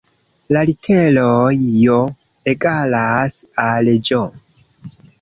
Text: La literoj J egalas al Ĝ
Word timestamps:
La 0.55 0.63
literoj 0.69 1.51
J 1.59 1.99
egalas 2.57 3.39
al 3.71 3.95
Ĝ 4.11 4.27